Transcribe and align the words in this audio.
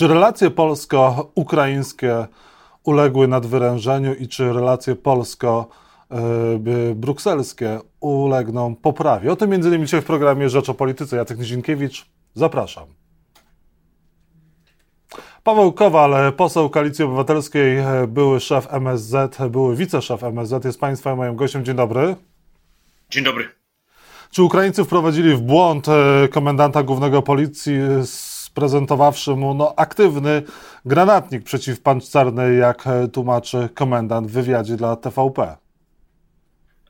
Czy 0.00 0.08
relacje 0.08 0.50
polsko-ukraińskie 0.50 2.26
uległy 2.84 3.28
nadwyrężeniu 3.28 4.14
i 4.14 4.28
czy 4.28 4.52
relacje 4.52 4.96
polsko-brukselskie 4.96 7.80
ulegną 8.00 8.76
poprawie? 8.76 9.32
O 9.32 9.36
tym 9.36 9.50
między 9.50 9.68
innymi 9.68 9.84
dzisiaj 9.84 10.02
w 10.02 10.04
programie 10.04 10.48
Rzecz 10.48 10.68
o 10.68 10.74
Polityce. 10.74 11.16
Jacek 11.16 11.38
Nizinkiewicz, 11.38 12.06
zapraszam. 12.34 12.84
Paweł 15.42 15.72
Kowal, 15.72 16.32
poseł 16.32 16.70
Koalicji 16.70 17.04
Obywatelskiej, 17.04 17.78
były 18.08 18.40
szef 18.40 18.66
MSZ, 18.70 19.38
były 19.50 19.76
wiceszef 19.76 20.24
MSZ, 20.24 20.64
jest 20.64 20.80
Państwa 20.80 21.16
moim 21.16 21.36
gościem. 21.36 21.64
Dzień 21.64 21.76
dobry. 21.76 22.16
Dzień 23.10 23.24
dobry. 23.24 23.48
Czy 24.30 24.42
Ukraińcy 24.42 24.84
wprowadzili 24.84 25.34
w 25.34 25.40
błąd 25.40 25.88
e, 25.88 26.28
komendanta 26.28 26.82
głównego 26.82 27.22
policji, 27.22 27.78
sprezentowawszy 28.50 29.30
mu 29.30 29.54
no, 29.54 29.74
aktywny 29.76 30.42
granatnik 30.84 31.44
przeciwpancerny, 31.44 32.54
jak 32.54 32.86
e, 32.86 33.08
tłumaczy 33.08 33.68
komendant 33.74 34.26
w 34.26 34.32
wywiadzie 34.32 34.76
dla 34.76 34.96
TVP? 34.96 35.56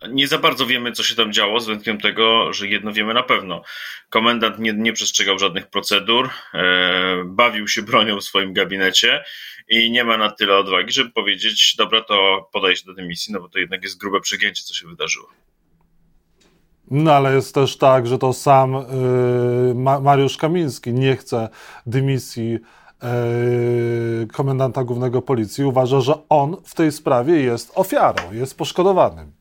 Nie 0.09 0.28
za 0.28 0.38
bardzo 0.38 0.66
wiemy, 0.66 0.92
co 0.92 1.02
się 1.02 1.14
tam 1.14 1.33
działo, 1.33 1.60
z 1.60 1.66
wyjątkiem 1.66 2.00
tego, 2.00 2.52
że 2.52 2.69
jedno 2.69 2.92
wiemy 2.92 3.14
na 3.14 3.23
pewno. 3.23 3.62
Komendant 4.10 4.59
nie, 4.59 4.73
nie 4.73 4.92
przestrzegał 4.92 5.38
żadnych 5.38 5.66
procedur, 5.66 6.30
e, 6.55 7.23
bawił 7.24 7.69
się 7.69 7.83
bronią 7.83 8.16
w 8.16 8.24
swoim 8.24 8.52
gabinecie 8.52 9.24
i 9.69 9.91
nie 9.91 10.05
ma 10.05 10.16
na 10.16 10.30
tyle 10.30 10.56
odwagi, 10.56 10.92
żeby 10.92 11.11
powiedzieć: 11.11 11.74
Dobra, 11.78 12.00
to 12.00 12.48
podaj 12.52 12.77
się 12.77 12.86
do 12.86 12.95
dymisji, 12.95 13.33
no 13.33 13.41
bo 13.41 13.48
to 13.48 13.58
jednak 13.58 13.83
jest 13.83 14.00
grube 14.00 14.20
przegięcie, 14.20 14.62
co 14.62 14.74
się 14.74 14.88
wydarzyło. 14.88 15.28
No 16.90 17.12
ale 17.12 17.34
jest 17.34 17.54
też 17.54 17.76
tak, 17.76 18.06
że 18.06 18.18
to 18.18 18.32
sam 18.32 18.74
y, 18.74 19.74
Mariusz 20.00 20.36
Kamiński 20.36 20.92
nie 20.92 21.16
chce 21.16 21.48
dymisji 21.86 22.58
y, 24.24 24.26
komendanta 24.26 24.84
głównego 24.84 25.22
policji. 25.22 25.64
Uważa, 25.64 26.00
że 26.00 26.14
on 26.28 26.56
w 26.64 26.74
tej 26.74 26.92
sprawie 26.92 27.41
jest 27.41 27.72
ofiarą, 27.74 28.32
jest 28.32 28.58
poszkodowanym. 28.58 29.41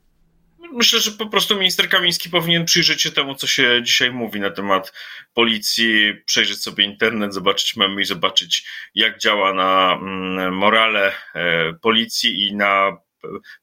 Myślę, 0.73 0.99
że 0.99 1.11
po 1.11 1.25
prostu 1.25 1.55
minister 1.55 1.89
Kamiński 1.89 2.29
powinien 2.29 2.65
przyjrzeć 2.65 3.01
się 3.01 3.11
temu, 3.11 3.35
co 3.35 3.47
się 3.47 3.81
dzisiaj 3.83 4.11
mówi 4.11 4.39
na 4.39 4.49
temat 4.49 4.93
policji, 5.33 6.13
przejrzeć 6.25 6.63
sobie 6.63 6.83
internet, 6.83 7.33
zobaczyć 7.33 7.75
memy 7.75 8.01
i 8.01 8.05
zobaczyć, 8.05 8.67
jak 8.95 9.19
działa 9.19 9.53
na 9.53 9.97
mm, 10.01 10.55
morale 10.55 11.11
e, 11.35 11.73
policji 11.73 12.47
i 12.47 12.55
na 12.55 12.97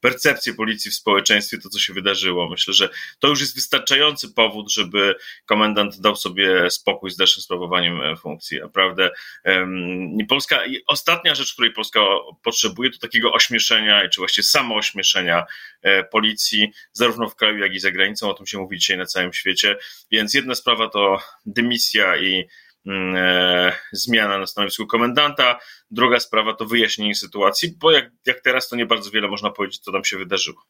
percepcję 0.00 0.54
policji 0.54 0.90
w 0.90 0.94
społeczeństwie, 0.94 1.58
to 1.58 1.68
co 1.68 1.78
się 1.78 1.92
wydarzyło. 1.92 2.48
Myślę, 2.48 2.74
że 2.74 2.88
to 3.18 3.28
już 3.28 3.40
jest 3.40 3.54
wystarczający 3.54 4.34
powód, 4.34 4.72
żeby 4.72 5.14
komendant 5.46 6.00
dał 6.00 6.16
sobie 6.16 6.70
spokój 6.70 7.10
z 7.10 7.16
dalszym 7.16 7.42
sprawowaniem 7.42 8.00
e, 8.00 8.16
funkcji. 8.16 8.60
Naprawdę 8.60 9.10
Polska, 10.28 10.60
ostatnia 10.86 11.34
rzecz, 11.34 11.52
której 11.52 11.72
Polska 11.72 12.00
potrzebuje, 12.42 12.90
to 12.90 12.98
takiego 12.98 13.32
ośmieszenia, 13.32 14.08
czy 14.08 14.20
właściwie 14.20 14.44
samoośmieszenia 14.44 15.44
e, 15.82 16.04
policji, 16.04 16.72
zarówno 16.92 17.28
w 17.28 17.36
kraju, 17.36 17.58
jak 17.58 17.74
i 17.74 17.78
za 17.78 17.90
granicą. 17.90 18.30
O 18.30 18.34
tym 18.34 18.46
się 18.46 18.58
mówi 18.58 18.78
dzisiaj 18.78 18.96
na 18.96 19.06
całym 19.06 19.32
świecie. 19.32 19.76
Więc 20.10 20.34
jedna 20.34 20.54
sprawa 20.54 20.88
to 20.88 21.18
dymisja 21.46 22.16
i 22.16 22.48
zmiana 23.92 24.38
na 24.38 24.46
stanowisku 24.46 24.86
komendanta. 24.86 25.58
Druga 25.90 26.20
sprawa 26.20 26.54
to 26.54 26.66
wyjaśnienie 26.66 27.14
sytuacji, 27.14 27.76
bo 27.78 27.90
jak, 27.90 28.10
jak 28.26 28.40
teraz 28.40 28.68
to 28.68 28.76
nie 28.76 28.86
bardzo 28.86 29.10
wiele 29.10 29.28
można 29.28 29.50
powiedzieć, 29.50 29.80
co 29.80 29.92
tam 29.92 30.04
się 30.04 30.18
wydarzyło. 30.18 30.62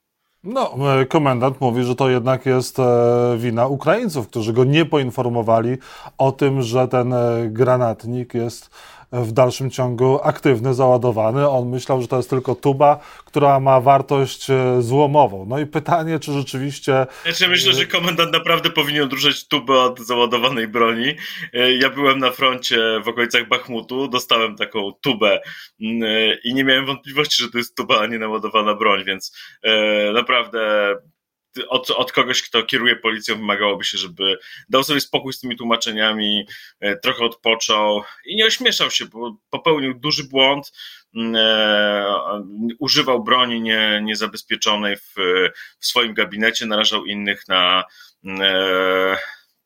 No, 0.45 0.75
e, 1.00 1.06
komendant 1.06 1.61
mówi, 1.61 1.84
że 1.84 1.95
to 1.95 2.11
jednak 2.11 2.47
jest 2.47 2.78
e, 2.78 3.36
wina 3.39 3.67
Ukraińców, 3.67 4.28
którzy 4.28 4.53
go 4.53 4.64
nie 4.64 4.84
poinformowali 4.84 5.77
o 6.19 6.33
tym, 6.33 6.62
że 6.62 6.89
ten 6.89 7.14
granatnik 7.47 8.34
jest 8.34 8.70
w 9.12 9.33
dalszym 9.33 9.71
ciągu 9.71 10.21
aktywny, 10.23 10.75
załadowany. 10.75 11.49
On 11.49 11.69
myślał, 11.69 12.03
że 12.03 12.09
to 12.09 12.17
jest 12.17 12.31
tylko 12.31 12.55
tuba, 12.55 13.01
która 13.25 13.61
ma 13.61 13.81
wartość 13.81 14.51
e, 14.51 14.83
złomową. 14.83 15.47
No 15.48 15.59
i 15.59 15.67
pytanie, 15.67 16.19
czy 16.19 16.33
rzeczywiście. 16.33 17.07
Znaczy, 17.23 17.48
myślę, 17.48 17.73
że 17.73 17.86
komendant 17.86 18.33
naprawdę 18.33 18.70
powinien 18.70 19.05
odróżniać 19.05 19.48
tubę 19.48 19.75
od 19.75 20.01
załadowanej 20.01 20.69
broni. 20.69 21.14
E, 21.53 21.73
ja 21.77 21.91
byłem 21.91 22.19
na 22.19 22.30
froncie 22.30 23.01
w 23.05 23.08
okolicach 23.08 23.48
Bachmutu, 23.48 24.08
dostałem 24.08 24.57
taką 24.57 24.92
tubę 25.01 25.41
mm, 25.80 26.03
e, 26.03 26.35
i 26.45 26.55
nie 26.55 26.64
miałem 26.64 26.86
wątpliwości, 26.86 27.42
że 27.42 27.51
to 27.51 27.59
jest 27.59 27.77
tuba, 27.77 28.01
a 28.01 28.07
nie 28.07 28.19
naładowana 28.19 28.75
broń, 28.75 29.05
więc 29.05 29.36
naprawdę 30.14 30.95
od, 31.68 31.90
od 31.90 32.12
kogoś, 32.12 32.42
kto 32.42 32.62
kieruje 32.62 32.96
policją, 32.96 33.36
wymagałoby 33.36 33.84
się, 33.84 33.98
żeby 33.98 34.39
dał 34.68 34.84
sobie 34.84 35.00
spokój 35.00 35.33
z 35.33 35.40
tymi 35.40 35.56
tłumaczeniami, 35.56 36.46
e, 36.80 36.96
trochę 36.96 37.24
odpoczął 37.24 38.02
i 38.27 38.36
nie 38.36 38.46
ośmieszał 38.46 38.90
się, 38.90 39.06
bo 39.06 39.36
popełnił 39.50 39.94
duży 39.94 40.24
błąd, 40.24 40.72
mm, 41.14 41.36
e, 41.36 42.42
używał 42.78 43.24
broni 43.24 43.61
nie, 43.61 44.00
niezabezpieczonej 44.02 44.96
w, 44.96 45.14
w 45.80 45.86
swoim 45.86 46.14
gabinecie, 46.14 46.67
narażał 46.67 47.05
innych 47.05 47.48
na 47.48 47.84
mm, 48.24 48.42
e, 48.42 49.17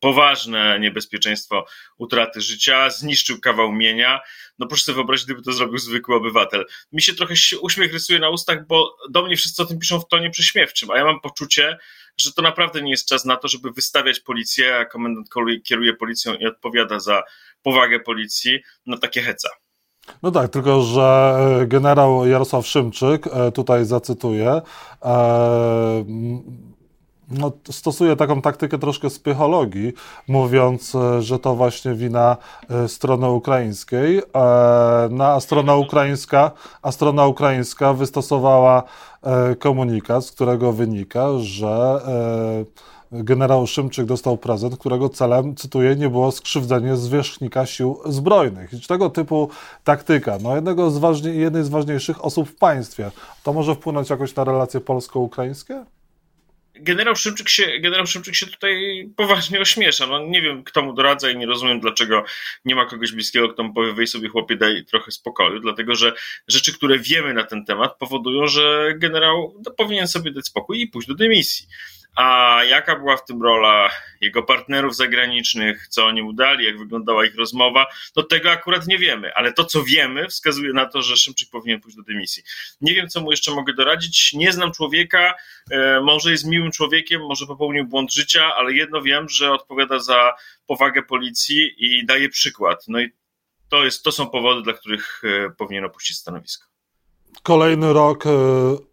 poważne 0.01 0.81
niebezpieczeństwo 0.81 1.67
utraty 1.99 2.41
życia, 2.41 2.91
zniszczył 2.91 3.41
kawał 3.41 3.73
mienia. 3.73 4.21
No 4.59 4.67
proszę 4.67 4.83
sobie 4.83 4.97
wyobrazić, 4.97 5.25
gdyby 5.25 5.43
to 5.43 5.53
zrobił 5.53 5.79
zwykły 5.79 6.15
obywatel. 6.15 6.67
Mi 6.93 7.03
się 7.03 7.15
trochę 7.15 7.35
uśmiech 7.61 7.93
rysuje 7.93 8.19
na 8.19 8.29
ustach, 8.29 8.67
bo 8.67 8.97
do 9.11 9.23
mnie 9.23 9.37
wszyscy 9.37 9.63
o 9.63 9.67
tym 9.67 9.79
piszą 9.79 10.01
w 10.01 10.09
tonie 10.09 10.31
prześmiewczym, 10.31 10.91
a 10.91 10.99
ja 10.99 11.05
mam 11.05 11.21
poczucie, 11.21 11.79
że 12.19 12.33
to 12.33 12.43
naprawdę 12.43 12.83
nie 12.83 12.91
jest 12.91 13.09
czas 13.09 13.25
na 13.25 13.37
to, 13.37 13.49
żeby 13.49 13.71
wystawiać 13.71 14.21
policję, 14.21 14.77
a 14.77 14.85
komendant 14.85 15.29
kieruje 15.65 15.95
policją 15.95 16.35
i 16.35 16.47
odpowiada 16.47 17.01
za 17.01 17.23
powagę 17.63 18.01
policji 18.01 18.61
na 18.87 18.99
takie 18.99 19.23
heca. 19.23 19.49
No 20.23 20.31
tak, 20.31 20.51
tylko 20.51 20.83
że 20.83 21.37
e, 21.63 21.67
generał 21.67 22.27
Jarosław 22.27 22.67
Szymczyk, 22.67 23.27
e, 23.27 23.53
tutaj 23.53 23.85
zacytuję, 23.85 24.63
e, 25.05 26.05
no, 27.31 27.53
stosuje 27.71 28.17
taką 28.17 28.43
taktykę 28.43 28.79
troszkę 28.79 29.11
z 29.11 29.19
psychologii, 29.19 29.93
mówiąc, 30.29 30.95
e, 30.95 31.23
że 31.23 31.39
to 31.39 31.55
właśnie 31.55 31.95
wina 31.95 32.37
e, 32.71 32.89
strony 32.89 33.31
ukraińskiej. 33.31 34.19
E, 34.19 34.23
no, 35.11 35.25
a 35.25 35.41
strona 35.41 35.75
ukraińska, 35.75 36.51
a 36.83 36.93
strona 36.93 37.27
ukraińska 37.27 37.93
wystosowała 37.93 38.83
komunikat, 39.59 40.25
z 40.25 40.33
którego 40.33 40.73
wynika, 40.73 41.29
że 41.39 42.01
generał 43.13 43.67
Szymczyk 43.67 44.07
dostał 44.07 44.37
prezent, 44.37 44.77
którego 44.77 45.09
celem, 45.09 45.55
cytuję, 45.55 45.97
nie 45.97 46.09
było 46.09 46.33
skrzywdzenie 46.33 46.97
zwierzchnika 46.97 47.67
sił 47.67 47.99
zbrojnych. 48.07 48.73
I 48.73 48.81
tego 48.81 49.11
typu 49.11 49.49
taktyka, 49.85 50.39
no 50.43 50.55
jednego 50.55 50.91
z 50.91 51.25
jednej 51.25 51.65
z 51.65 51.69
ważniejszych 51.69 52.25
osób 52.25 52.49
w 52.49 52.57
państwie, 52.57 53.11
to 53.43 53.53
może 53.53 53.75
wpłynąć 53.75 54.11
jakoś 54.11 54.35
na 54.35 54.45
relacje 54.45 54.81
polsko-ukraińskie? 54.81 55.85
Generał 56.83 57.17
Szymczyk 57.17 57.49
się, 57.49 57.79
generał 57.81 58.07
Szymczyk 58.07 58.35
się 58.35 58.47
tutaj 58.47 58.77
poważnie 59.17 59.61
ośmiesza. 59.61 60.07
No, 60.07 60.27
nie 60.27 60.43
wiem, 60.43 60.65
kto 60.65 60.83
mu 60.83 60.93
doradza 60.93 61.31
i 61.31 61.37
nie 61.37 61.47
rozumiem, 61.47 61.81
dlaczego 61.81 62.25
nie 62.65 62.75
ma 62.75 62.87
kogoś 62.87 63.13
bliskiego, 63.13 63.49
kto 63.49 63.63
mu 63.63 63.75
powie, 63.75 63.93
weź 63.93 64.11
sobie 64.11 64.29
chłopie, 64.29 64.57
daj 64.57 64.85
trochę 64.85 65.11
spokoju, 65.11 65.61
dlatego 65.61 65.95
że 65.95 66.13
rzeczy, 66.49 66.73
które 66.75 66.99
wiemy 66.99 67.35
na 67.35 67.45
ten 67.45 67.65
temat 67.65 67.99
powodują, 67.99 68.47
że 68.47 68.95
generał 68.97 69.55
no, 69.67 69.71
powinien 69.71 70.09
sobie 70.09 70.33
dać 70.33 70.47
spokój 70.47 70.81
i 70.81 70.89
pójść 70.89 71.09
do 71.09 71.15
dymisji. 71.15 71.67
A 72.17 72.61
jaka 72.69 72.97
była 72.97 73.17
w 73.17 73.25
tym 73.25 73.43
rola 73.43 73.91
jego 74.21 74.43
partnerów 74.43 74.97
zagranicznych, 74.97 75.89
co 75.89 76.07
oni 76.07 76.23
mu 76.23 76.33
dali, 76.33 76.65
jak 76.65 76.79
wyglądała 76.79 77.25
ich 77.27 77.37
rozmowa, 77.37 77.87
to 78.15 78.23
tego 78.23 78.51
akurat 78.51 78.87
nie 78.87 78.99
wiemy, 78.99 79.35
ale 79.35 79.53
to, 79.53 79.65
co 79.65 79.83
wiemy, 79.83 80.29
wskazuje 80.29 80.73
na 80.73 80.87
to, 80.87 81.03
że 81.03 81.17
Szymczyk 81.17 81.51
powinien 81.51 81.81
pójść 81.81 81.97
do 81.97 82.03
dymisji. 82.03 82.43
Nie 82.81 82.95
wiem, 82.95 83.09
co 83.09 83.21
mu 83.21 83.31
jeszcze 83.31 83.55
mogę 83.55 83.75
doradzić. 83.75 84.33
Nie 84.33 84.53
znam 84.53 84.73
człowieka, 84.73 85.35
e, 85.71 86.01
może 86.01 86.31
jest 86.31 86.47
miłym 86.47 86.71
człowiekiem, 86.71 87.23
może 87.27 87.47
popełnił 87.47 87.87
błąd 87.87 88.15
życia, 88.15 88.55
ale 88.55 88.73
jedno 88.73 89.03
wiem, 89.03 89.29
że 89.29 89.53
odpowiada 89.53 89.99
za 89.99 90.35
powagę 90.67 91.03
policji 91.03 91.75
i 91.79 92.07
daje 92.07 92.29
przykład. 92.29 92.85
No 92.89 93.01
i 93.01 93.11
to, 93.69 93.85
jest, 93.85 94.03
to 94.05 94.13
są 94.13 94.27
powody, 94.27 94.63
dla 94.63 94.73
których 94.73 95.23
e, 95.25 95.51
powinien 95.51 95.85
opuścić 95.85 96.17
stanowisko 96.17 96.70
kolejny 97.43 97.93
rok 97.93 98.27
e, 98.27 98.31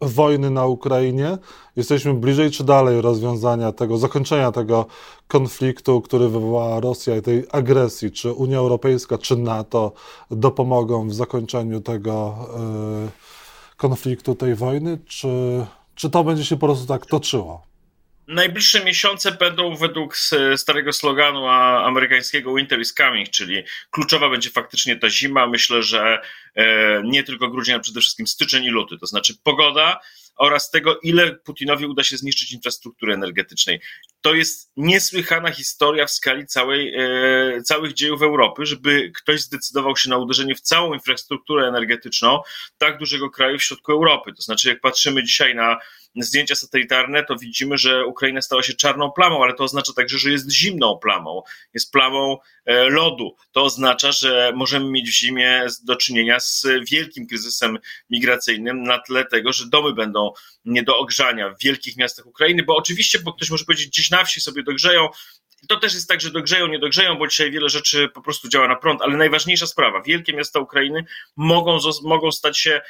wojny 0.02 0.50
na 0.50 0.66
Ukrainie. 0.66 1.38
Jesteśmy 1.76 2.14
bliżej 2.14 2.52
czy 2.52 2.64
dalej 2.64 3.02
rozwiązania 3.02 3.72
tego, 3.72 3.98
zakończenia 3.98 4.52
tego 4.52 4.86
konfliktu, 5.28 6.02
który 6.02 6.30
wywołała 6.30 6.80
Rosja 6.80 7.16
i 7.16 7.22
tej 7.22 7.44
agresji? 7.52 8.12
Czy 8.12 8.34
Unia 8.34 8.58
Europejska, 8.58 9.18
czy 9.18 9.36
NATO 9.36 9.92
dopomogą 10.32 11.08
w 11.08 11.14
zakończeniu 11.14 11.82
tego 11.82 12.36
e, 12.56 13.78
konfliktu, 13.78 14.36
tej 14.36 14.56
wojny? 14.56 14.98
Czy, 15.06 15.66
czy 15.96 16.10
to 16.10 16.24
będzie 16.24 16.46
się 16.46 16.58
po 16.58 16.68
prostu 16.68 16.88
tak 16.88 17.06
toczyło? 17.06 17.62
Najbliższe 18.28 18.84
miesiące 18.84 19.32
będą 19.32 19.76
według 19.76 20.18
starego 20.56 20.94
sloganu 20.94 21.48
amerykańskiego 21.48 22.56
Winter 22.56 22.80
is 22.80 22.94
coming, 22.94 23.30
czyli 23.30 23.64
kluczowa 23.92 24.30
będzie 24.30 24.50
faktycznie 24.50 24.96
ta 24.96 25.10
zima. 25.10 25.48
Myślę, 25.48 25.84
że 25.84 26.22
e, 26.56 27.02
nie 27.04 27.24
tylko 27.24 27.50
grudzień, 27.50 27.74
ale 27.74 27.84
przede 27.84 28.02
wszystkim 28.02 28.28
styczeń 28.28 28.64
i 28.64 28.70
luty, 28.70 28.98
to 28.98 29.06
znaczy 29.06 29.34
pogoda 29.44 30.00
oraz 30.38 30.72
tego, 30.72 31.00
ile 31.00 31.32
Putinowi 31.32 31.86
uda 31.86 32.04
się 32.04 32.18
zniszczyć 32.18 32.52
infrastruktury 32.52 33.14
energetycznej. 33.14 33.82
to 34.22 34.34
jest 34.34 34.72
niesłychana 34.78 35.52
historia 35.52 36.06
w 36.06 36.12
skali 36.12 36.46
całej, 36.46 36.94
e, 36.96 37.62
całych 37.62 37.94
dziejów 37.94 38.22
Europy, 38.22 38.66
żeby 38.66 39.12
ktoś 39.16 39.42
zdecydował 39.42 39.98
się 39.98 40.10
na 40.10 40.18
uderzenie 40.18 40.56
w 40.56 40.62
całą 40.62 40.94
infrastrukturę 40.94 41.68
energetyczną 41.68 42.42
tak 42.78 42.98
dużego 42.98 43.30
kraju 43.30 43.60
w 43.60 43.64
środku 43.64 43.92
Europy. 43.92 44.34
To 44.34 44.42
znaczy, 44.42 44.70
jak 44.70 44.82
patrzymy 44.82 45.24
dzisiaj 45.24 45.56
na 45.56 45.78
zdjęcia 46.24 46.56
satelitarne, 46.56 47.24
to 47.24 47.36
widzimy, 47.36 47.78
że 47.78 48.06
Ukraina 48.06 48.42
stała 48.42 48.64
się 48.64 48.74
czarną 48.74 49.12
plamą, 49.12 49.44
ale 49.44 49.54
to 49.54 49.64
oznacza 49.64 49.94
także, 49.94 50.18
że 50.18 50.32
jest 50.32 50.52
zimną 50.52 50.98
plamą, 51.02 51.42
jest 51.74 51.92
plamą 51.92 52.38
e, 52.66 52.90
lodu. 52.90 53.36
To 53.52 53.64
oznacza, 53.64 54.12
że 54.12 54.54
możemy 54.56 54.90
mieć 54.90 55.10
w 55.10 55.14
zimie 55.14 55.66
do 55.84 55.96
czynienia 55.96 56.40
z 56.40 56.68
wielkim 56.92 57.28
kryzysem 57.28 57.80
migracyjnym 58.10 58.84
na 58.84 59.00
tle 59.00 59.26
tego, 59.26 59.54
że 59.54 59.70
domy 59.70 59.94
będą 59.94 60.32
nie 60.66 60.84
do 60.84 60.98
ogrzania 60.98 61.50
w 61.50 61.64
wielkich 61.64 61.98
miastach 61.98 62.26
Ukrainy, 62.26 62.64
bo 62.64 62.76
oczywiście, 62.76 63.20
bo 63.20 63.34
ktoś 63.34 63.50
może 63.50 63.66
powiedzieć, 63.66 63.88
gdzieś 63.88 64.10
na 64.10 64.24
wsi 64.24 64.42
sobie 64.42 64.64
dogrzeją, 64.64 65.10
to 65.68 65.78
też 65.78 65.94
jest 65.94 66.08
tak, 66.08 66.22
że 66.22 66.32
dogrzeją, 66.32 66.68
nie 66.68 66.80
dogrzeją, 66.80 67.16
bo 67.16 67.28
dzisiaj 67.28 67.52
wiele 67.52 67.70
rzeczy 67.70 68.10
po 68.10 68.22
prostu 68.22 68.50
działa 68.50 68.68
na 68.68 68.76
prąd, 68.76 69.02
ale 69.02 69.18
najważniejsza 69.18 69.68
sprawa, 69.68 70.02
wielkie 70.02 70.34
miasta 70.34 70.60
Ukrainy 70.60 71.06
mogą, 71.36 71.80
mogą 72.04 72.32
stać 72.32 72.60
się 72.60 72.82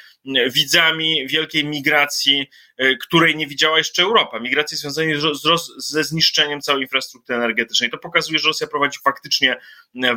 widzami 0.50 1.26
wielkiej 1.26 1.64
migracji, 1.64 2.46
e, 2.76 2.96
której 2.96 3.36
nie 3.36 3.46
widziała 3.46 3.78
jeszcze 3.78 4.02
Europa, 4.02 4.38
migracji 4.38 4.76
związanej 4.76 5.14
ze 5.76 6.04
zniszczeniem 6.04 6.60
całej 6.60 6.82
infrastruktury 6.82 7.38
energetycznej. 7.38 7.90
To 7.90 7.98
pokazuje, 7.98 8.38
że 8.38 8.48
Rosja 8.48 8.66
prowadzi 8.66 8.98
faktycznie 9.04 9.56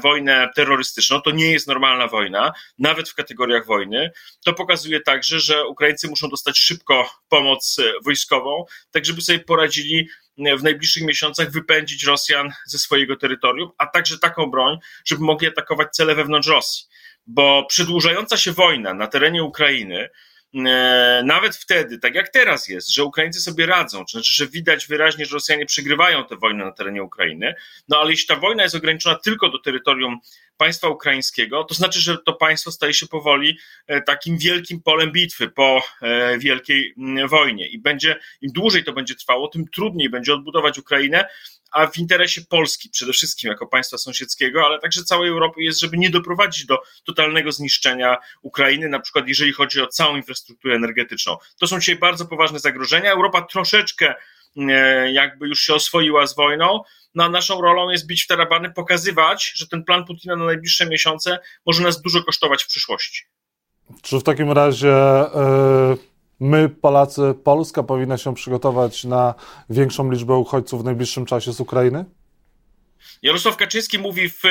wojnę 0.01 0.49
terrorystyczną. 0.55 1.21
To 1.21 1.31
nie 1.31 1.51
jest 1.51 1.67
normalna 1.67 2.07
wojna, 2.07 2.51
nawet 2.79 3.09
w 3.09 3.15
kategoriach 3.15 3.65
wojny. 3.65 4.11
To 4.45 4.53
pokazuje 4.53 5.01
także, 5.01 5.39
że 5.39 5.65
Ukraińcy 5.67 6.07
muszą 6.07 6.29
dostać 6.29 6.59
szybko 6.59 7.09
pomoc 7.29 7.77
e, 7.79 7.91
wojskową, 8.03 8.65
tak 8.91 9.05
żeby 9.05 9.21
sobie 9.21 9.39
poradzili 9.39 10.09
w 10.59 10.63
najbliższych 10.63 11.03
miesiącach 11.03 11.51
wypędzić 11.51 12.03
Rosjan 12.03 12.51
ze 12.65 12.79
swojego 12.79 13.15
terytorium, 13.15 13.71
a 13.77 13.87
także 13.87 14.19
taką 14.19 14.51
broń, 14.51 14.77
żeby 15.05 15.23
mogli 15.23 15.47
atakować 15.47 15.95
cele 15.95 16.15
wewnątrz 16.15 16.47
Rosji. 16.47 16.87
Bo 17.27 17.65
przedłużająca 17.65 18.37
się 18.37 18.51
wojna 18.51 18.93
na 18.93 19.07
terenie 19.07 19.43
Ukrainy, 19.43 19.99
e, 19.99 20.09
nawet 21.23 21.55
wtedy, 21.55 21.99
tak 21.99 22.15
jak 22.15 22.29
teraz 22.29 22.67
jest, 22.67 22.93
że 22.93 23.03
Ukraińcy 23.03 23.41
sobie 23.41 23.65
radzą, 23.65 23.99
to 24.05 24.11
znaczy, 24.11 24.33
że 24.33 24.47
widać 24.47 24.87
wyraźnie, 24.87 25.25
że 25.25 25.33
Rosjanie 25.33 25.65
przegrywają 25.65 26.25
tę 26.25 26.35
wojnę 26.35 26.65
na 26.65 26.71
terenie 26.71 27.03
Ukrainy, 27.03 27.55
no 27.89 27.97
ale 27.99 28.11
jeśli 28.11 28.27
ta 28.27 28.35
wojna 28.35 28.63
jest 28.63 28.75
ograniczona 28.75 29.15
tylko 29.15 29.49
do 29.49 29.59
terytorium 29.59 30.19
państwa 30.57 30.89
ukraińskiego, 30.89 31.63
to 31.63 31.73
znaczy, 31.73 31.99
że 31.99 32.17
to 32.17 32.33
państwo 32.33 32.71
staje 32.71 32.93
się 32.93 33.07
powoli 33.07 33.57
e, 33.87 34.01
takim 34.01 34.37
wielkim 34.37 34.81
polem 34.81 35.11
bitwy 35.11 35.49
po 35.49 35.81
e, 36.01 36.37
wielkiej 36.37 36.95
wojnie. 37.29 37.67
I 37.67 37.79
będzie, 37.79 38.19
im 38.41 38.51
dłużej 38.51 38.83
to 38.83 38.93
będzie 38.93 39.15
trwało, 39.15 39.47
tym 39.47 39.67
trudniej 39.67 40.09
będzie 40.09 40.33
odbudować 40.33 40.79
Ukrainę, 40.79 41.25
a 41.71 41.87
w 41.87 41.97
interesie 41.97 42.41
Polski 42.49 42.89
przede 42.89 43.13
wszystkim 43.13 43.49
jako 43.49 43.67
państwa 43.67 43.97
sąsiedzkiego, 43.97 44.65
ale 44.65 44.79
także 44.79 45.03
całej 45.03 45.29
Europy 45.29 45.63
jest, 45.63 45.79
żeby 45.79 45.97
nie 45.97 46.09
doprowadzić 46.09 46.65
do 46.65 46.81
totalnego 47.05 47.51
zniszczenia 47.51 48.17
Ukrainy, 48.41 48.89
na 48.89 48.99
przykład 48.99 49.27
jeżeli 49.27 49.53
chodzi 49.53 49.81
o 49.81 49.87
całą 49.87 50.15
infrastrukturę 50.15 50.75
energetyczną. 50.75 51.37
To 51.59 51.67
są 51.67 51.79
dzisiaj 51.79 51.95
bardzo 51.95 52.25
poważne 52.25 52.59
zagrożenia. 52.59 53.11
Europa 53.11 53.41
troszeczkę 53.41 54.15
e, 54.57 55.11
jakby 55.11 55.47
już 55.47 55.59
się 55.59 55.73
oswoiła 55.73 56.27
z 56.27 56.35
wojną, 56.35 56.81
no 57.15 57.23
a 57.23 57.29
naszą 57.29 57.61
rolą 57.61 57.89
jest 57.89 58.07
bić 58.07 58.23
w 58.23 58.27
tarabany, 58.27 58.71
pokazywać, 58.71 59.53
że 59.55 59.67
ten 59.67 59.83
plan 59.83 60.05
Putina 60.05 60.35
na 60.35 60.45
najbliższe 60.45 60.85
miesiące 60.85 61.39
może 61.65 61.83
nas 61.83 62.01
dużo 62.01 62.23
kosztować 62.23 62.63
w 62.63 62.67
przyszłości. 62.67 63.23
Czy 64.01 64.19
w 64.19 64.23
takim 64.23 64.51
razie 64.51 64.87
yy, 64.87 66.10
my, 66.41 66.69
Polacy, 66.69 67.21
Polska 67.43 67.83
powinna 67.83 68.17
się 68.17 68.35
przygotować 68.35 69.03
na 69.03 69.33
większą 69.69 70.11
liczbę 70.11 70.35
uchodźców 70.35 70.81
w 70.81 70.85
najbliższym 70.85 71.25
czasie 71.25 71.53
z 71.53 71.59
Ukrainy? 71.59 72.05
Jarosław 73.21 73.57
Kaczyński 73.57 73.99
mówi 73.99 74.29
w, 74.29 74.41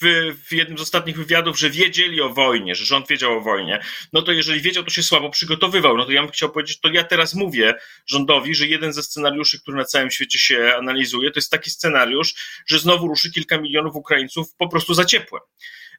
w, 0.00 0.32
w, 0.48 0.52
jednym 0.52 0.78
z 0.78 0.80
ostatnich 0.80 1.16
wywiadów, 1.16 1.58
że 1.58 1.70
wiedzieli 1.70 2.20
o 2.20 2.28
wojnie, 2.28 2.74
że 2.74 2.84
rząd 2.84 3.08
wiedział 3.08 3.38
o 3.38 3.40
wojnie. 3.40 3.80
No 4.12 4.22
to 4.22 4.32
jeżeli 4.32 4.60
wiedział, 4.60 4.84
to 4.84 4.90
się 4.90 5.02
słabo 5.02 5.30
przygotowywał. 5.30 5.96
No 5.96 6.04
to 6.04 6.12
ja 6.12 6.22
bym 6.22 6.30
chciał 6.30 6.50
powiedzieć, 6.50 6.80
to 6.80 6.88
ja 6.88 7.04
teraz 7.04 7.34
mówię 7.34 7.74
rządowi, 8.06 8.54
że 8.54 8.66
jeden 8.66 8.92
ze 8.92 9.02
scenariuszy, 9.02 9.60
który 9.60 9.76
na 9.76 9.84
całym 9.84 10.10
świecie 10.10 10.38
się 10.38 10.72
analizuje, 10.78 11.30
to 11.30 11.38
jest 11.38 11.50
taki 11.50 11.70
scenariusz, 11.70 12.34
że 12.66 12.78
znowu 12.78 13.08
ruszy 13.08 13.30
kilka 13.30 13.58
milionów 13.58 13.96
Ukraińców 13.96 14.54
po 14.58 14.68
prostu 14.68 14.94
za 14.94 15.04
ciepłem. 15.04 15.42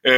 Yy, 0.04 0.12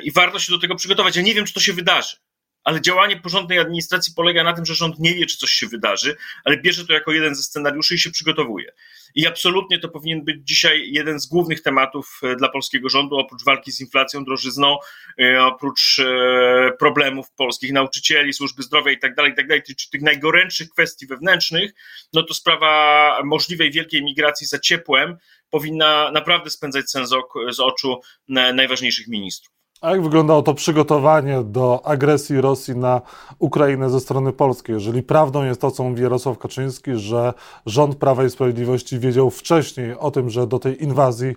I 0.00 0.12
warto 0.12 0.38
się 0.38 0.52
do 0.52 0.58
tego 0.58 0.74
przygotować. 0.76 1.16
Ja 1.16 1.22
nie 1.22 1.34
wiem, 1.34 1.44
czy 1.44 1.54
to 1.54 1.60
się 1.60 1.72
wydarzy 1.72 2.16
ale 2.64 2.80
działanie 2.80 3.16
porządnej 3.16 3.58
administracji 3.58 4.12
polega 4.16 4.44
na 4.44 4.52
tym, 4.52 4.66
że 4.66 4.74
rząd 4.74 4.98
nie 4.98 5.14
wie, 5.14 5.26
czy 5.26 5.36
coś 5.36 5.50
się 5.50 5.66
wydarzy, 5.66 6.16
ale 6.44 6.56
bierze 6.56 6.86
to 6.86 6.92
jako 6.92 7.12
jeden 7.12 7.34
ze 7.34 7.42
scenariuszy 7.42 7.94
i 7.94 7.98
się 7.98 8.10
przygotowuje. 8.10 8.72
I 9.14 9.26
absolutnie 9.26 9.78
to 9.78 9.88
powinien 9.88 10.24
być 10.24 10.36
dzisiaj 10.44 10.92
jeden 10.92 11.20
z 11.20 11.26
głównych 11.26 11.62
tematów 11.62 12.20
e, 12.22 12.36
dla 12.36 12.48
polskiego 12.48 12.88
rządu, 12.88 13.16
oprócz 13.16 13.44
walki 13.44 13.72
z 13.72 13.80
inflacją, 13.80 14.24
drożyzną, 14.24 14.76
e, 15.20 15.44
oprócz 15.44 15.98
e, 15.98 16.72
problemów 16.78 17.30
polskich 17.30 17.72
nauczycieli, 17.72 18.32
służby 18.32 18.62
zdrowia 18.62 18.92
itd., 18.92 19.14
tak 19.16 19.26
itd., 19.26 19.60
tak 19.60 19.76
czy 19.76 19.90
tych 19.90 20.02
najgorętszych 20.02 20.70
kwestii 20.70 21.06
wewnętrznych, 21.06 21.72
no 22.12 22.22
to 22.22 22.34
sprawa 22.34 23.20
możliwej 23.24 23.70
wielkiej 23.70 24.04
migracji 24.04 24.46
za 24.46 24.58
ciepłem 24.58 25.16
powinna 25.50 26.10
naprawdę 26.12 26.50
spędzać 26.50 26.90
sens 26.90 27.10
z 27.50 27.60
oczu 27.60 28.00
najważniejszych 28.28 29.08
ministrów. 29.08 29.59
A 29.80 29.90
jak 29.90 30.02
wyglądało 30.02 30.42
to 30.42 30.54
przygotowanie 30.54 31.42
do 31.42 31.86
agresji 31.86 32.40
Rosji 32.40 32.76
na 32.76 33.00
Ukrainę 33.38 33.90
ze 33.90 34.00
strony 34.00 34.32
polskiej? 34.32 34.74
Jeżeli 34.74 35.02
prawdą 35.02 35.44
jest 35.44 35.60
to, 35.60 35.70
co 35.70 35.84
mówi 35.84 36.02
Jarosław 36.02 36.38
Kaczyński, 36.38 36.90
że 36.94 37.34
rząd 37.66 37.96
Prawa 37.96 38.24
i 38.24 38.30
Sprawiedliwości 38.30 38.98
wiedział 38.98 39.30
wcześniej 39.30 39.98
o 39.98 40.10
tym, 40.10 40.30
że 40.30 40.46
do 40.46 40.58
tej 40.58 40.84
inwazji 40.84 41.36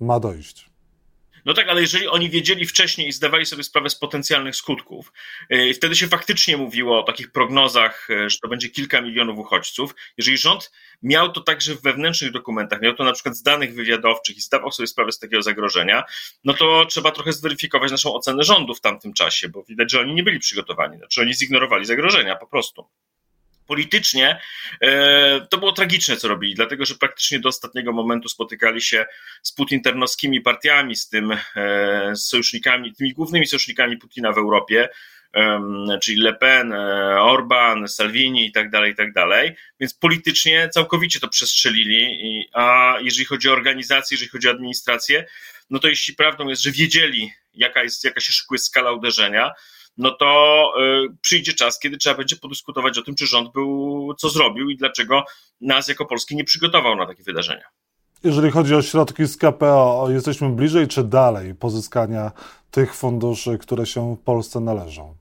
ma 0.00 0.20
dojść. 0.20 0.73
No 1.44 1.54
tak, 1.54 1.68
ale 1.68 1.80
jeżeli 1.80 2.08
oni 2.08 2.30
wiedzieli 2.30 2.66
wcześniej 2.66 3.08
i 3.08 3.12
zdawali 3.12 3.46
sobie 3.46 3.64
sprawę 3.64 3.90
z 3.90 3.94
potencjalnych 3.94 4.56
skutków, 4.56 5.12
yy, 5.50 5.74
wtedy 5.74 5.96
się 5.96 6.08
faktycznie 6.08 6.56
mówiło 6.56 7.00
o 7.00 7.02
takich 7.02 7.32
prognozach, 7.32 8.06
yy, 8.10 8.30
że 8.30 8.38
to 8.38 8.48
będzie 8.48 8.68
kilka 8.68 9.00
milionów 9.00 9.38
uchodźców. 9.38 9.94
Jeżeli 10.16 10.38
rząd 10.38 10.72
miał 11.02 11.32
to 11.32 11.40
także 11.40 11.74
w 11.74 11.82
wewnętrznych 11.82 12.32
dokumentach, 12.32 12.80
miał 12.80 12.94
to 12.94 13.04
na 13.04 13.12
przykład 13.12 13.36
z 13.36 13.42
danych 13.42 13.74
wywiadowczych 13.74 14.36
i 14.36 14.40
zdawał 14.40 14.72
sobie 14.72 14.86
sprawę 14.86 15.12
z 15.12 15.18
takiego 15.18 15.42
zagrożenia, 15.42 16.04
no 16.44 16.54
to 16.54 16.86
trzeba 16.86 17.10
trochę 17.10 17.32
zweryfikować 17.32 17.90
naszą 17.90 18.14
ocenę 18.14 18.44
rządu 18.44 18.74
w 18.74 18.80
tamtym 18.80 19.12
czasie, 19.12 19.48
bo 19.48 19.62
widać, 19.62 19.92
że 19.92 20.00
oni 20.00 20.14
nie 20.14 20.22
byli 20.22 20.38
przygotowani, 20.38 20.98
znaczy 20.98 21.20
oni 21.20 21.34
zignorowali 21.34 21.84
zagrożenia 21.84 22.36
po 22.36 22.46
prostu 22.46 22.86
politycznie 23.66 24.40
e, 24.80 25.46
to 25.50 25.58
było 25.58 25.72
tragiczne, 25.72 26.16
co 26.16 26.28
robili, 26.28 26.54
dlatego 26.54 26.84
że 26.84 26.94
praktycznie 26.94 27.40
do 27.40 27.48
ostatniego 27.48 27.92
momentu 27.92 28.28
spotykali 28.28 28.82
się 28.82 29.06
z 29.42 29.52
putinternoskimi 29.52 30.40
partiami, 30.40 30.96
z 30.96 31.08
tym, 31.08 31.32
e, 31.32 31.36
z 32.16 32.26
sojusznikami, 32.26 32.94
tymi 32.94 33.12
głównymi 33.12 33.46
sojusznikami 33.46 33.96
Putina 33.96 34.32
w 34.32 34.38
Europie, 34.38 34.88
czyli 36.02 36.20
Le 36.20 36.34
Pen, 36.34 36.72
e, 36.72 36.76
Orban, 37.20 37.88
Salvini 37.88 38.46
i 38.46 38.52
tak 38.52 38.70
dalej, 38.70 38.92
i 38.92 38.94
tak 38.94 39.12
dalej. 39.12 39.56
Więc 39.80 39.94
politycznie 39.94 40.68
całkowicie 40.68 41.20
to 41.20 41.28
przestrzelili, 41.28 42.48
a 42.52 42.96
jeżeli 43.00 43.24
chodzi 43.24 43.48
o 43.48 43.52
organizację, 43.52 44.14
jeżeli 44.14 44.30
chodzi 44.30 44.48
o 44.48 44.50
administrację, 44.50 45.26
no 45.70 45.78
to 45.78 45.88
jeśli 45.88 46.14
prawdą 46.14 46.48
jest, 46.48 46.62
że 46.62 46.70
wiedzieli, 46.70 47.32
jaka, 47.54 47.82
jest, 47.82 48.04
jaka 48.04 48.20
się 48.20 48.32
szykuje 48.32 48.58
skala 48.58 48.92
uderzenia, 48.92 49.50
no 49.96 50.10
to 50.10 50.72
y, 51.04 51.16
przyjdzie 51.20 51.52
czas, 51.52 51.78
kiedy 51.78 51.96
trzeba 51.96 52.16
będzie 52.16 52.36
podyskutować 52.36 52.98
o 52.98 53.02
tym, 53.02 53.14
czy 53.14 53.26
rząd 53.26 53.52
był, 53.52 54.14
co 54.18 54.28
zrobił 54.28 54.70
i 54.70 54.76
dlaczego 54.76 55.24
nas 55.60 55.88
jako 55.88 56.06
Polski 56.06 56.36
nie 56.36 56.44
przygotował 56.44 56.96
na 56.96 57.06
takie 57.06 57.22
wydarzenia. 57.22 57.64
Jeżeli 58.24 58.50
chodzi 58.50 58.74
o 58.74 58.82
środki 58.82 59.26
z 59.26 59.36
KPO, 59.36 60.06
jesteśmy 60.10 60.48
bliżej 60.48 60.88
czy 60.88 61.04
dalej 61.04 61.54
pozyskania 61.54 62.32
tych 62.70 62.94
funduszy, 62.94 63.58
które 63.58 63.86
się 63.86 64.16
Polsce 64.24 64.60
należą? 64.60 65.16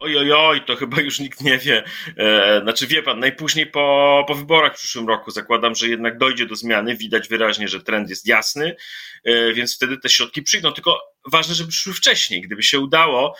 Oj, 0.00 0.16
oj, 0.16 0.32
oj, 0.32 0.64
to 0.64 0.76
chyba 0.76 1.00
już 1.00 1.20
nikt 1.20 1.40
nie 1.40 1.58
wie. 1.58 1.84
E, 2.16 2.60
znaczy, 2.62 2.86
wie 2.86 3.02
pan, 3.02 3.18
najpóźniej 3.18 3.66
po, 3.66 4.24
po 4.28 4.34
wyborach 4.34 4.76
w 4.76 4.78
przyszłym 4.78 5.08
roku 5.08 5.30
zakładam, 5.30 5.74
że 5.74 5.88
jednak 5.88 6.18
dojdzie 6.18 6.46
do 6.46 6.56
zmiany. 6.56 6.96
Widać 6.96 7.28
wyraźnie, 7.28 7.68
że 7.68 7.82
trend 7.82 8.10
jest 8.10 8.26
jasny, 8.26 8.76
e, 9.24 9.52
więc 9.52 9.76
wtedy 9.76 9.98
te 9.98 10.08
środki 10.08 10.42
przyjdą. 10.42 10.72
Tylko 10.72 11.00
ważne, 11.32 11.54
żeby 11.54 11.70
przyszły 11.70 11.94
wcześniej. 11.94 12.40
Gdyby 12.40 12.62
się 12.62 12.80
udało, 12.80 13.34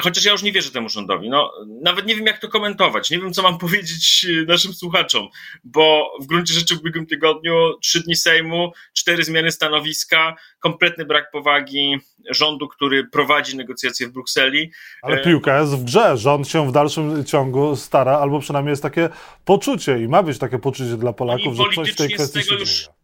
Chociaż 0.00 0.24
ja 0.24 0.32
już 0.32 0.42
nie 0.42 0.52
wierzę 0.52 0.70
temu 0.70 0.88
rządowi. 0.88 1.30
No, 1.30 1.52
nawet 1.82 2.06
nie 2.06 2.16
wiem, 2.16 2.26
jak 2.26 2.38
to 2.38 2.48
komentować. 2.48 3.10
Nie 3.10 3.18
wiem, 3.18 3.32
co 3.32 3.42
mam 3.42 3.58
powiedzieć 3.68 4.26
e, 4.42 4.44
naszym 4.44 4.74
słuchaczom, 4.74 5.28
bo 5.64 6.12
w 6.20 6.26
gruncie 6.26 6.54
rzeczy 6.54 6.76
w 6.76 6.80
ubiegłym 6.80 7.06
tygodniu 7.06 7.78
trzy 7.82 8.02
dni 8.02 8.16
Sejmu, 8.16 8.72
cztery 8.92 9.24
zmiany 9.24 9.52
stanowiska, 9.52 10.36
kompletny 10.60 11.04
brak 11.04 11.30
powagi 11.30 11.98
rządu, 12.30 12.68
który 12.68 13.04
prowadzi 13.04 13.56
negocjacje 13.56 14.08
w 14.08 14.12
Brukseli. 14.12 14.70
Ale 15.02 15.20
e, 15.20 15.24
piłka 15.24 15.60
jest 15.60 15.72
w 15.72 15.84
grze. 15.84 16.16
Rząd 16.16 16.48
się 16.48 16.68
w 16.68 16.72
dalszym 16.72 17.24
ciągu 17.24 17.76
stara, 17.76 18.18
albo 18.18 18.40
przynajmniej 18.40 18.72
jest 18.72 18.82
takie 18.82 19.08
poczucie 19.44 19.98
i 19.98 20.08
ma 20.08 20.22
być 20.22 20.38
takie 20.38 20.58
poczucie 20.58 20.96
dla 20.96 21.12
Polaków, 21.12 21.56
że 21.56 21.64
coś 21.74 21.92
w 21.92 21.96
tej 21.96 22.10
kwestii 22.10 22.42
się 22.42 22.54
już... 22.54 22.70
dzieje 22.70 23.01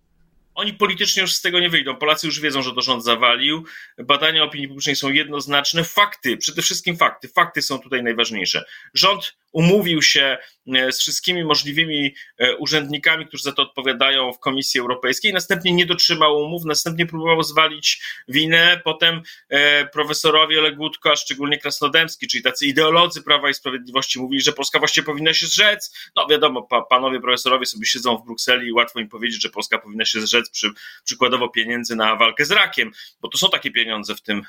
oni 0.59 0.75
politycznie 0.75 1.23
już 1.23 1.35
z 1.35 1.41
tego 1.41 1.61
nie 1.61 1.71
wyjdą. 1.71 1.97
Polacy 1.97 2.27
już 2.27 2.41
wiedzą, 2.41 2.62
że 2.62 2.73
to 2.73 2.81
rząd 2.81 3.05
zawalił. 3.05 3.65
Badania 3.99 4.45
opinii 4.45 4.69
publicznej 4.69 4.97
są 4.97 5.12
jednoznaczne. 5.12 5.85
Fakty, 5.85 6.37
przede 6.37 6.62
wszystkim 6.62 6.97
fakty. 6.97 7.29
Fakty 7.29 7.62
są 7.62 7.79
tutaj 7.79 8.03
najważniejsze. 8.03 8.65
Rząd 8.95 9.37
umówił 9.52 10.02
się 10.02 10.38
e, 10.75 10.93
z 10.93 11.00
wszystkimi 11.00 11.45
możliwymi 11.45 12.14
e, 12.38 12.57
urzędnikami, 12.57 13.26
którzy 13.26 13.43
za 13.43 13.52
to 13.52 13.62
odpowiadają 13.62 14.33
w 14.33 14.38
Komisji 14.38 14.81
Europejskiej, 14.81 15.33
następnie 15.33 15.73
nie 15.73 15.87
dotrzymał 15.87 16.43
umów, 16.43 16.64
następnie 16.64 17.07
próbował 17.07 17.43
zwalić 17.43 18.02
winę, 18.28 18.81
potem 18.85 19.23
e, 19.49 19.87
profesorowie 19.87 20.61
Legutko, 20.61 21.11
a 21.11 21.17
szczególnie 21.17 21.59
Krasnodębski, 21.59 22.26
czyli 22.26 22.43
tacy 22.43 22.67
ideolodzy 22.67 23.23
Prawa 23.23 23.50
i 23.50 23.55
Sprawiedliwości 23.55 24.21
mówili, 24.21 24.40
że 24.40 24.52
Polska 24.52 24.78
właściwie 24.78 25.05
powinna 25.05 25.35
się 25.35 25.47
zrzec. 25.47 26.11
No 26.17 26.26
wiadomo, 26.26 26.62
pa, 26.62 26.83
panowie 26.83 27.21
profesorowie 27.21 27.67
sobie 27.67 27.87
siedzą 27.87 28.17
w 28.17 28.25
Brukseli 28.25 28.67
i 28.67 28.73
łatwo 28.73 29.00
im 29.00 29.09
powiedzieć, 29.09 29.43
że 29.43 29.49
Polska 29.49 29.78
powinna 29.78 30.05
się 30.05 30.21
zrzec 30.21 30.50
przy, 30.50 30.71
przykładowo 31.05 31.49
pieniędzy 31.49 31.97
na 31.97 32.17
walkę 32.17 32.45
z 32.45 32.50
rakiem, 32.50 32.93
bo 33.21 33.28
to 33.28 33.38
są 33.38 33.49
takie 33.49 33.71
pieniądze 33.71 34.14
w 34.14 34.23
tym 34.23 34.43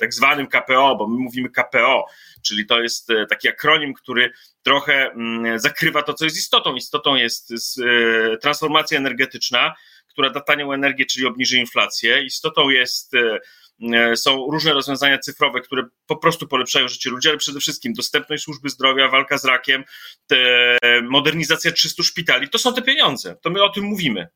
tak 0.00 0.14
zwanym 0.14 0.46
KPO, 0.46 0.96
bo 0.96 1.08
my 1.08 1.18
mówimy 1.18 1.48
KPO, 1.50 2.06
czyli 2.42 2.66
to 2.66 2.80
jest 2.80 3.08
taki 3.28 3.48
akronim, 3.48 3.94
który 3.94 4.32
trochę 4.62 5.10
mm, 5.10 5.58
zakrywa 5.58 6.02
to, 6.02 6.14
co 6.14 6.24
jest 6.24 6.36
istotą. 6.36 6.74
Istotą 6.74 7.14
jest 7.14 7.52
e, 7.52 8.36
transformacja 8.36 8.98
energetyczna, 8.98 9.74
która 10.08 10.30
da 10.30 10.40
tanią 10.40 10.72
energię, 10.72 11.06
czyli 11.06 11.26
obniży 11.26 11.58
inflację. 11.58 12.22
Istotą 12.22 12.68
jest 12.68 13.14
e, 13.14 13.38
e, 13.94 14.16
są 14.16 14.50
różne 14.50 14.72
rozwiązania 14.72 15.18
cyfrowe, 15.18 15.60
które 15.60 15.82
po 16.06 16.16
prostu 16.16 16.48
polepszają 16.48 16.88
życie 16.88 17.10
ludzi, 17.10 17.28
ale 17.28 17.38
przede 17.38 17.60
wszystkim 17.60 17.92
dostępność 17.92 18.44
służby 18.44 18.68
zdrowia, 18.68 19.08
walka 19.08 19.38
z 19.38 19.44
rakiem, 19.44 19.84
modernizacja 21.02 21.72
300 21.72 22.02
szpitali. 22.02 22.48
To 22.48 22.58
są 22.58 22.74
te 22.74 22.82
pieniądze. 22.82 23.36
To 23.42 23.50
my 23.50 23.62
o 23.62 23.68
tym 23.68 23.84
mówimy. 23.84 24.28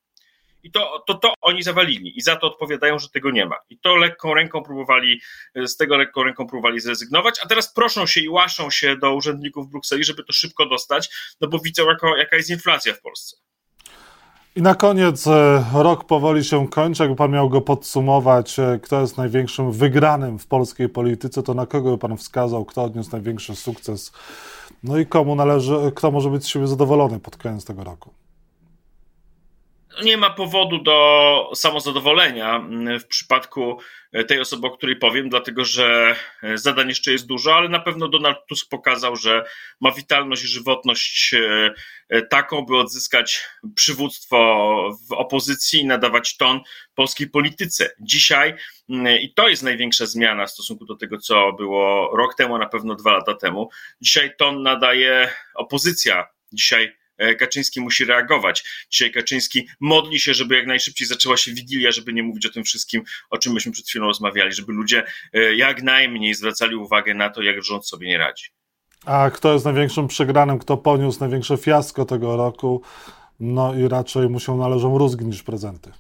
I 0.63 0.71
to, 0.71 1.05
to, 1.07 1.15
to 1.15 1.35
oni 1.41 1.63
zawalili 1.63 2.19
i 2.19 2.21
za 2.21 2.37
to 2.37 2.47
odpowiadają, 2.47 2.99
że 2.99 3.09
tego 3.09 3.31
nie 3.31 3.47
ma. 3.47 3.57
I 3.71 3.79
to 3.79 3.97
lekką 3.97 4.35
ręką 4.35 4.63
próbowali, 4.63 5.21
z 5.55 5.77
tego 5.77 5.97
lekką 5.97 6.23
ręką 6.23 6.47
próbowali 6.47 6.81
zrezygnować, 6.81 7.41
a 7.45 7.49
teraz 7.49 7.73
proszą 7.73 8.07
się 8.07 8.21
i 8.21 8.29
łaszą 8.29 8.71
się 8.71 8.97
do 8.97 9.15
urzędników 9.15 9.67
w 9.67 9.71
Brukseli, 9.71 10.05
żeby 10.05 10.25
to 10.25 10.33
szybko 10.33 10.67
dostać, 10.67 11.09
no 11.41 11.49
bo 11.49 11.59
widzą, 11.59 11.89
jako, 11.89 12.17
jaka 12.17 12.37
jest 12.37 12.51
inflacja 12.51 12.95
w 12.95 13.01
Polsce. 13.01 13.37
I 14.57 14.63
na 14.63 14.75
koniec 14.75 15.27
e, 15.27 15.65
rok 15.75 16.05
powoli 16.05 16.45
się 16.45 16.69
kończy. 16.69 17.03
Jakby 17.03 17.17
pan 17.17 17.31
miał 17.31 17.49
go 17.49 17.61
podsumować, 17.61 18.59
e, 18.59 18.79
kto 18.83 19.01
jest 19.01 19.17
największym 19.17 19.73
wygranym 19.73 20.39
w 20.39 20.47
polskiej 20.47 20.89
polityce, 20.89 21.43
to 21.43 21.55
na 21.55 21.67
kogo 21.67 21.91
by 21.91 21.99
pan 21.99 22.17
wskazał, 22.17 22.65
kto 22.65 22.85
odniósł 22.85 23.13
największy 23.13 23.57
sukces? 23.57 24.13
No 24.83 24.99
i 24.99 25.07
komu 25.07 25.35
należy, 25.35 25.75
kto 25.95 26.11
może 26.11 26.31
być 26.31 26.45
z 26.45 26.47
siebie 26.47 26.67
zadowolony 26.67 27.21
pod 27.21 27.37
koniec 27.37 27.65
tego 27.65 27.85
roku? 27.85 28.11
Nie 30.03 30.17
ma 30.17 30.31
powodu 30.31 30.79
do 30.79 31.51
samozadowolenia 31.55 32.65
w 33.01 33.07
przypadku 33.07 33.79
tej 34.29 34.41
osoby, 34.41 34.67
o 34.67 34.71
której 34.71 34.97
powiem, 34.97 35.29
dlatego 35.29 35.65
że 35.65 36.17
zadań 36.55 36.89
jeszcze 36.89 37.13
jest 37.13 37.27
dużo, 37.27 37.55
ale 37.55 37.69
na 37.69 37.81
pewno 37.81 38.09
Donald 38.09 38.39
Tusk 38.49 38.69
pokazał, 38.69 39.17
że 39.17 39.45
ma 39.81 39.93
witalność 39.93 40.45
i 40.45 40.49
żywotność 40.49 41.35
e, 42.09 42.23
taką, 42.23 42.63
by 42.63 42.77
odzyskać 42.77 43.47
przywództwo 43.75 44.39
w 45.09 45.13
opozycji 45.13 45.81
i 45.81 45.87
nadawać 45.87 46.37
ton 46.37 46.61
polskiej 46.95 47.31
polityce. 47.31 47.91
Dzisiaj, 48.01 48.55
i 49.23 49.35
to 49.35 49.49
jest 49.49 49.63
największa 49.63 50.07
zmiana 50.07 50.47
w 50.47 50.51
stosunku 50.51 50.85
do 50.85 50.97
tego, 50.97 51.19
co 51.19 51.53
było 51.53 52.17
rok 52.17 52.35
temu, 52.35 52.55
a 52.55 52.59
na 52.59 52.69
pewno 52.69 52.95
dwa 52.95 53.13
lata 53.13 53.35
temu, 53.35 53.71
dzisiaj 54.01 54.37
ton 54.39 54.63
nadaje 54.63 55.31
opozycja. 55.55 56.27
Dzisiaj 56.53 56.93
E, 56.95 57.00
Kaczyński 57.39 57.81
musi 57.81 58.05
reagować. 58.05 58.65
Dzisiaj 58.91 59.11
Kaczyński 59.11 59.69
modli 59.81 60.21
się, 60.21 60.35
żeby 60.35 60.57
jak 60.57 60.67
najszybciej 60.67 61.07
zaczęła 61.07 61.37
się 61.37 61.53
wigilia, 61.53 61.93
żeby 61.93 62.13
nie 62.13 62.23
mówić 62.23 62.47
o 62.47 62.51
tym 62.51 62.65
wszystkim, 62.65 63.03
o 63.31 63.39
czym 63.39 63.53
myśmy 63.53 63.73
przed 63.73 63.87
chwilą 63.87 64.07
rozmawiali, 64.07 64.53
żeby 64.53 64.73
ludzie 64.73 65.05
e, 65.33 65.55
jak 65.55 65.83
najmniej 65.83 66.35
zwracali 66.35 66.77
uwagę 66.77 67.15
na 67.15 67.31
to, 67.31 67.43
jak 67.43 67.65
rząd 67.65 67.87
sobie 67.87 68.09
nie 68.09 68.19
radzi. 68.19 68.45
A 69.05 69.31
kto 69.31 69.53
jest 69.53 69.65
największym 69.65 70.09
przegranym, 70.09 70.59
kto 70.59 70.77
poniósł 70.77 71.21
największe 71.21 71.57
fiasko 71.57 72.05
tego 72.05 72.37
roku? 72.37 72.83
No 73.41 73.75
i 73.75 73.89
raczej 73.89 74.29
mu 74.29 74.41
się 74.41 74.57
należą 74.57 74.99
rózgi 74.99 75.25
niż 75.25 75.43
prezenty. 75.43 75.93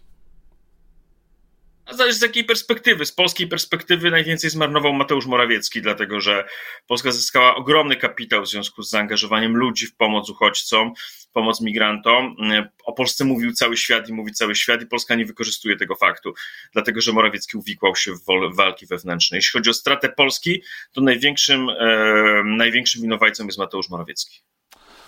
A 1.90 1.94
zależy 1.94 2.18
z 2.18 2.22
jakiej 2.22 2.44
perspektywy. 2.44 3.06
Z 3.06 3.12
polskiej 3.12 3.46
perspektywy 3.48 4.10
najwięcej 4.10 4.50
zmarnował 4.50 4.92
Mateusz 4.92 5.26
Morawiecki, 5.26 5.82
dlatego 5.82 6.20
że 6.20 6.44
Polska 6.86 7.12
zyskała 7.12 7.54
ogromny 7.54 7.96
kapitał 7.96 8.42
w 8.42 8.48
związku 8.48 8.82
z 8.82 8.90
zaangażowaniem 8.90 9.56
ludzi 9.56 9.86
w 9.86 9.96
pomoc 9.96 10.30
uchodźcom, 10.30 10.92
pomoc 11.32 11.60
migrantom. 11.60 12.36
O 12.84 12.92
Polsce 12.92 13.24
mówił 13.24 13.52
cały 13.52 13.76
świat 13.76 14.08
i 14.08 14.12
mówi 14.12 14.32
cały 14.32 14.54
świat 14.54 14.82
i 14.82 14.86
Polska 14.86 15.14
nie 15.14 15.26
wykorzystuje 15.26 15.76
tego 15.76 15.96
faktu, 15.96 16.34
dlatego 16.72 17.00
że 17.00 17.12
Morawiecki 17.12 17.56
uwikłał 17.56 17.96
się 17.96 18.12
w 18.12 18.56
walki 18.56 18.86
wewnętrzne. 18.86 19.36
Jeśli 19.38 19.52
chodzi 19.52 19.70
o 19.70 19.74
stratę 19.74 20.08
Polski, 20.08 20.62
to 20.92 21.00
największym, 21.00 21.68
e, 21.68 22.42
największym 22.44 23.02
winowajcą 23.02 23.46
jest 23.46 23.58
Mateusz 23.58 23.88
Morawiecki. 23.90 24.40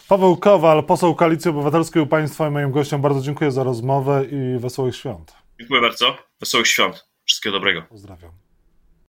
Paweł 0.09 0.37
Kowal, 0.37 0.85
poseł 0.85 1.15
Koalicji 1.15 1.51
Obywatelskiej 1.51 2.03
u 2.03 2.07
Państwa 2.07 2.49
i 2.49 2.51
moim 2.51 2.71
gościom. 2.71 3.03
Bardzo 3.03 3.21
dziękuję 3.21 3.51
za 3.51 3.65
rozmowę 3.65 4.25
i 4.31 4.59
wesołych 4.59 4.97
świąt. 4.97 5.42
Dziękuję 5.63 5.81
bardzo. 5.81 6.19
Wesołych 6.41 6.67
świąt. 6.67 7.09
Wszystkiego 7.25 7.53
dobrego. 7.53 7.83
Pozdrawiam. 7.83 8.42